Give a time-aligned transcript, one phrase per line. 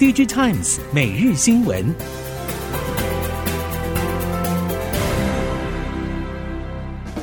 [0.00, 1.94] DJ Times 每日新闻。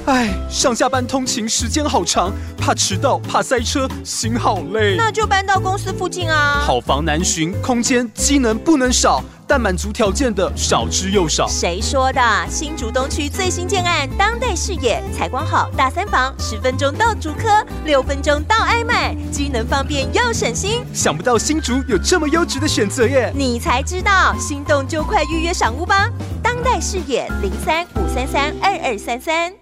[0.05, 4.96] 哎，上下班通勤时间好长，怕迟到，怕塞车，心好累。
[4.96, 6.62] 那就搬到公司附近啊。
[6.63, 11.47] 好房难寻，空间机能不能少，但满足条件的少之又少。
[11.47, 12.22] 谁说的？
[12.50, 20.84] 新竹东区最新建案，当代视野，采光好，大三房，十分钟到竹科，六分钟到爱买，机能方便又省心。
[20.94, 23.32] 想不到新竹有这么优质的选择耶！
[23.34, 26.12] 你才知道，心动就快预约赏屋吧。
[26.44, 29.54] 当代视野零三五三三二二三三。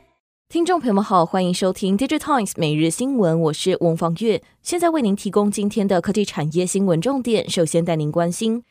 [0.48, 7.50] 听众朋友们好，欢迎收听《Digital Times》每日新闻，我是翁方月，现在为您提供今天的科技产业新闻重点。
[7.50, 8.64] 首先带您关心，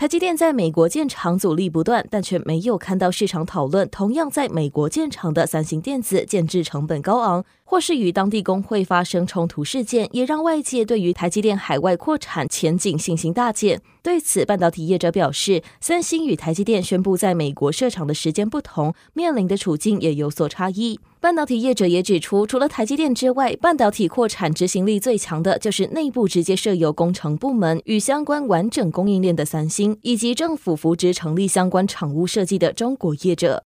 [0.00, 7.44] 台积电在美国建厂阻力不断，但却没有看到市场讨论同样在美国建厂的三星电子建制成本高昂。
[7.70, 13.80] 或是与当地工会发生冲突事件，也让外界对于台积电海外扩产前景信心大减。
[14.02, 20.98] 对此，半导体业者表示，三星与台积电宣布在美国设厂的时间不同，面临的处境也有所差异。
[21.20, 33.62] 半导体业者也指出，除了台积电之外，半导体扩产执行力最强的就是内部直接设有工程部门与相关完整供应链的三星，以及政府扶植成立相关厂屋设计的中国业者。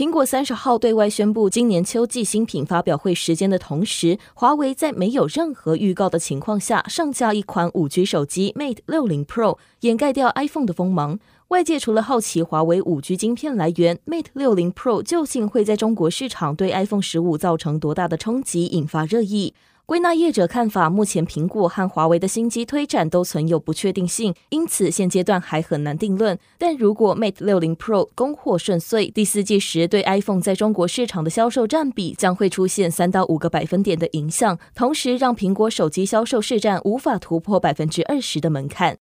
[0.00, 11.18] 苹果三十号对外宣布今年秋季新品发表会时间的同时，华为在没有任何预告的情况下上架一款五 G 手机 Mate 六零 Pro，掩盖掉 iPhone 的锋芒。
[11.48, 19.52] 外界除了好奇华为五 G 芯片来源，Mate 六零 Pro 究竟会在中国市场对 iPhone 十五造成多大的冲击，引发热议。
[19.90, 26.38] 归纳业者看法，目前苹果和华为的新机推展都存有不确定性，因此现阶段还很难定论。
[26.56, 38.98] 但如果 Mate 60 Pro 供货顺遂，第四季时对 iPhone 在中国市场的销售占比将会出现三到五个百分点的影响，同时让苹果手机销售市占无法突破百分之二十的门槛。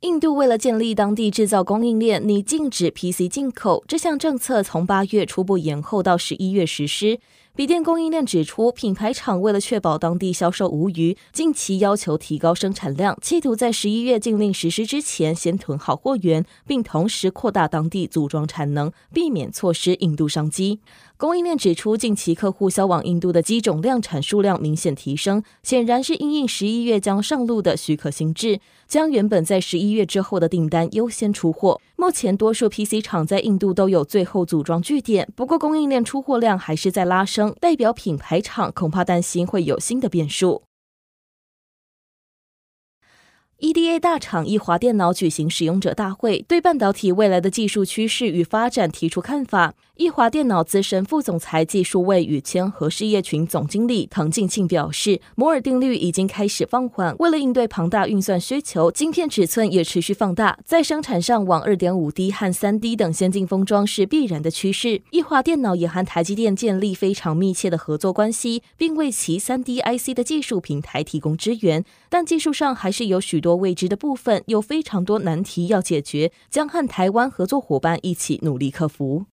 [0.00, 7.18] 印度为了建立当地制造供应链，拟禁止 PC 进口，这项政策从八月初步延后到十一月实施。
[7.56, 20.80] 笔电供应链指出，品牌厂为了确保当地销售无虞，近期要求提高生产量，企图在十一月禁令实施之前先囤好货源，并同时扩大当地组装产能，避免错失印度商机。
[21.16, 31.80] 供应链指出，近期客户销往印度的机种量产数量明显提升，显然是因应十一月将上路的许可新制，将原本在十一月之后的订单优先出货。
[31.96, 40.64] 目前，多数 PC 厂在印度都有最后组装据点，不过供应链出货量还是在拉升，代表品牌厂恐怕担心会有新的变数。
[43.60, 49.74] EDA 大厂易华电脑举行使用者大会，对半导体未来的技术趋势与发展提出看法。
[49.96, 65.00] 易华电脑资深副总裁技术位与谦和事业群总经理滕敬庆表示，摩尔定律已经开始放缓，为了应对庞大运算需求，晶片尺寸也持续放大，在生产上往二点五 D 和三 D 等先进封装是必然的趋势。
[65.12, 79.26] 易华电脑也和台积电建立非常密切的合作关系，并为其三 D IC 的技术平台提供支援，但技术上还是有许多未知的部分，有非常多难题要解决，将和台湾合作伙伴一起努力克服。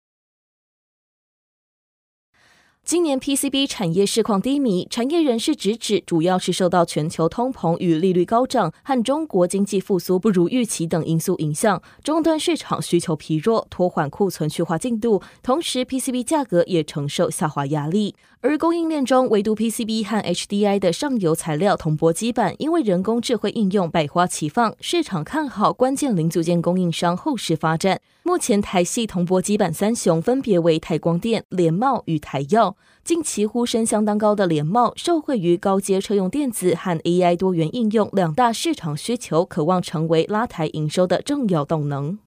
[2.91, 18.13] 今年 PCB 产业市况低迷，产业人士直指，主要是受到全球通膨与利率高涨和中国经济复苏不如预期等因素影响，终端市场需求疲弱，拖缓库存去化进度，同时 PCB 价格也承受下滑压力。
[18.44, 28.01] 而供应链中，唯独 PCB 和 HDI 的上游材料铜箔基板，因为人工智慧应用百花齐放，市场看好关键零组件供应商后市发展。
[28.24, 32.75] 目前台系铜箔基板三雄分别为台光电、联茂与台耀。
[33.03, 42.18] 近期呼声相当高的联茂，受惠于高阶车用电子和 AI 多元应用两大市场需求，渴望成为拉抬营收的重要动能。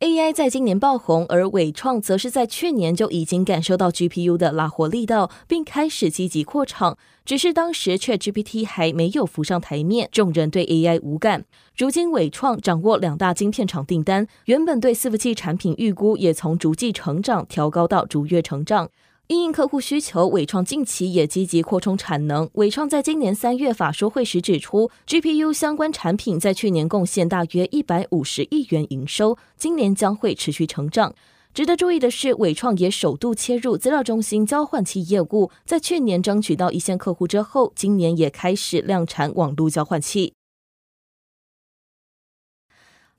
[0.00, 6.96] AI 在今年爆红，而伟创则是在去年就已经感受到 GPU 的拉活力道，并开始积极扩厂。
[7.24, 11.44] 只是当时 ChatGPT 还没有浮上台面，众人对 AI 无感。
[11.76, 18.88] 如今伟创掌握两大晶片厂订单，原本对伺服器产品预估也从逐季成长调高到逐月成长。
[19.28, 22.48] 因应客户需求，伟创近期也积极扩充产能。
[22.54, 31.14] 伟创在今年三月法说会时指出，GPU 相关产品在去年贡献大约一百五十亿元营收，今年将会持续成长。
[31.52, 40.37] 值得注意的是，伟创也首度切入资料中心交换器业务，在去年争取到一线客户之后，今年也开始量产网络交换器。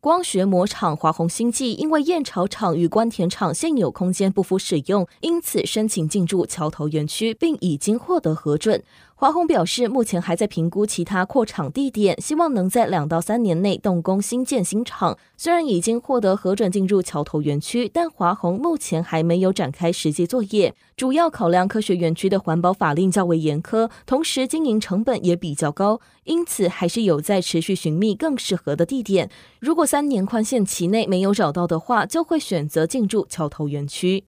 [0.02, 8.82] 光学膜厂华虹星际因为燕巢厂与关田厂现有空间不符使用，因此申请进驻桥头园区，并已经获得核准。
[9.20, 15.18] 华虹表示，目前还在评估其他扩厂地点，希望能在两到三年内动工新建新厂。
[15.36, 29.30] 虽然已经获得核准进入桥头园区，但华虹目前还没有展开实际作业，主要考量科学园区的环保法令较为严苛，同时经营成本也比较高，因此还是有在持续寻觅更适合的地点。
[29.60, 34.24] 如果三年宽限期内没有找到的话，就会选择进驻桥头园区。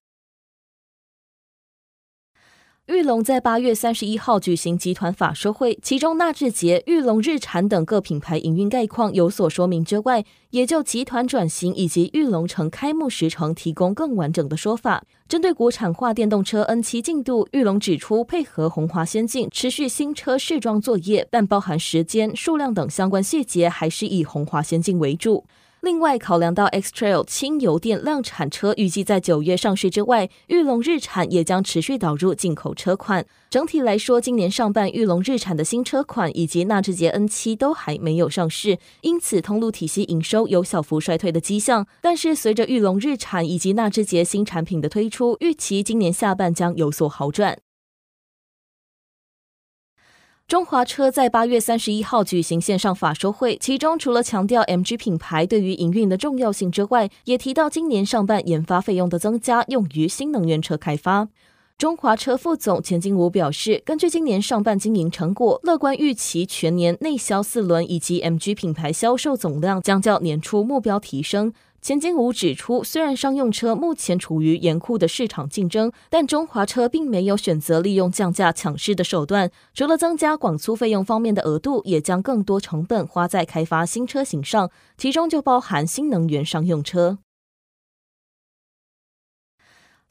[2.88, 15.04] 玉龙在八月三十一号举行集团法说会，其中纳智捷、玉龙日产等各品牌营运概况有所说明之外，也就集团转型以及玉龙城开幕时程提供更完整的说法。
[15.30, 25.46] 针对国产化电动车 N 七进度，玉龙指出，配合宏华先进持续新车试装作业，但包含时间、数量等相关细节，还是以宏华先进为主。
[25.82, 33.26] 另外，考量到 X Trail 轻油电量产车预计在九月上市之外，裕隆日产也将持续导入进口车款。
[33.50, 41.88] 整体来说，今年上半裕隆日产的新车款以及纳智捷 N 七都还没有上市，因此通路体系营收有小幅衰退的迹象。
[42.00, 47.58] 但是，随着裕隆日产以及纳智捷新产品的推出，预期今年下半将有所好转。
[50.52, 61.30] 中华车在八月三十一号举行线上法说会，其中除了强调 MG 品牌对于营运的重要性之外，也提到今年上半研发费用的增加用于新能源车开发。
[61.78, 71.54] 中华车副总钱金武表示，根据今年上半经营成果，乐观预期全年内销四轮以及 MG 品牌销售总量将较年初目标提升。
[71.82, 79.50] 钱金武指出，虽然商用车目前处于严酷的市场竞争，但中华车并没有选择利用降价抢市的手段。
[79.74, 87.18] 除了增加广租费用方面的额度，也将更多成本花在开发新车型上，其中就包含新能源商用车。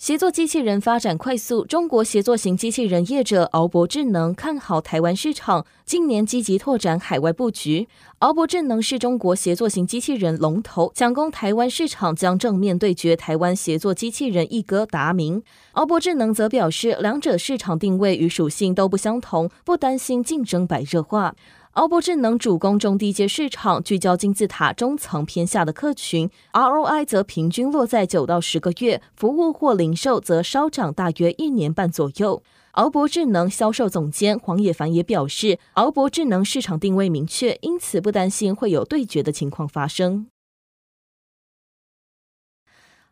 [0.01, 7.87] 协作机器人发展快速，中国协作型机器人业者敖博智能看好台湾市场，近年积极拓展海外布局。
[8.21, 15.43] 敖博智能是中国协作型机器人龙头，抢攻台湾市场将正面对决台湾协作机器人一哥达明。
[15.73, 21.35] 敖博智能则表示，两者市场定位与属性都不相同，不担心竞争白热化。
[21.75, 32.43] 鳌博智能主攻中低阶市场，聚焦金字塔中层偏下的客群，ROI 则平均落在九到十个月，服务或零售则稍涨大约一年半左右。
[32.75, 40.27] 鳌博智能销售总监黄野凡也表示，鳌博智能市场定位明确，因此不担心会有对决的情况发生。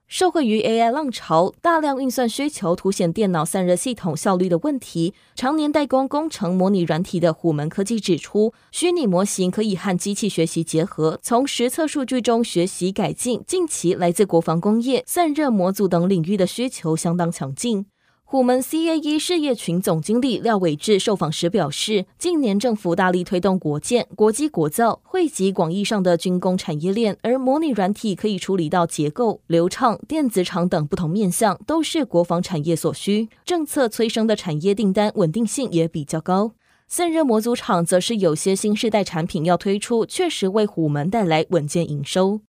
[0.09, 5.13] 受惠于 AI 浪潮，大量运算需求凸显电脑散热系统效率的问题。
[5.35, 13.45] 常年代工工程模拟软体的虎门科技指出，虚拟模型可以和机器学习结合，从实测数据中学习改进。
[13.47, 17.85] 近期来自国防工业、散热模组等领域的需求相当强劲。
[18.31, 33.31] 虎门 CAE 事业群总经理廖伟志受访时表示，近年政府大力推动国建、国机、国造，汇集广义上的军工产业链，而模拟软体可以处理到结构、流畅、电子厂等不同面向，都是国防产业所需。
[33.47, 36.53] 政策催生的产业订单稳定性也比较高。
[36.87, 42.43] 散热模组厂则是有些新世代产品要推出，确实为虎门带来稳健营收。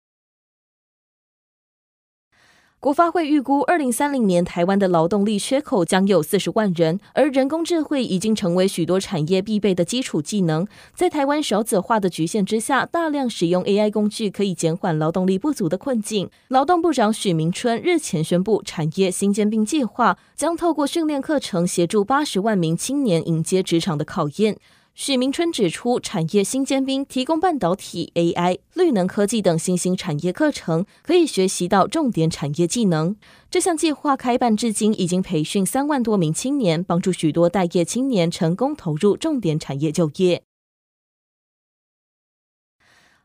[2.80, 10.64] 国发会预估，二零三零年台湾的劳动力缺口将有四十万人，而人工智慧已经成为许多产业必备的基础技能。
[10.94, 16.30] 在台湾少子化的局限之下，大量使用 AI 工具可以减缓劳动力不足的困境。
[16.46, 24.56] 劳动部长许明春日前宣布，产业新兼并计划将透过训练课程，协助八十万名青年迎接职场的考验。
[25.00, 33.14] 许明春指出，产业新尖兵提供半导体、AI、绿能科技等新兴产业课程，可以学习到重点产业技能。
[33.48, 40.42] 这项计划开办至今，已经培训三万多名青年，帮助许多待业青年成功投入重点产业就业。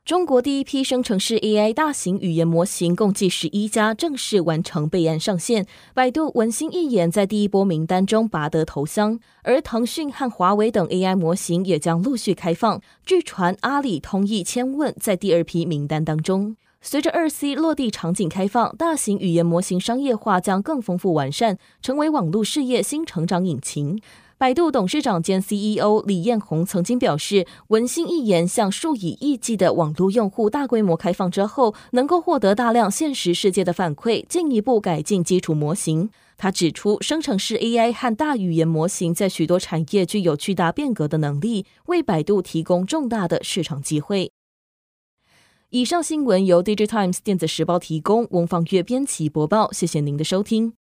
[0.06, 12.82] 中国第一批生成式 AI 大型语言模型共计十一家正式完成备案上线，百度文心一言在第一波名单中拔得头香，而腾讯和华为等 AI 模型也将陆续开放。
[13.06, 16.58] 据传，阿里、通义、千问在第二批名单当中。
[16.82, 24.02] 随着二 C 落地场景开放，大型语言模型商业化将更丰富完善，成为网络事业新成长引擎。
[24.44, 36.10] 百度董事长兼 CEO 李彦宏曾经表示，文心一言向数以亿计的网络用户大规模开放之后，能够获得大量现实世界的反馈，进一步改进基础模型。
[36.36, 44.30] 他指出，生成式 AI 和大语言模型在许多产业具有巨大变革的能力，为百度提供重大的市场机会。
[45.70, 49.72] 以上新闻由《Digitimes》电子时报提供，翁方月编辑播报。
[49.72, 50.74] 谢谢您的收听。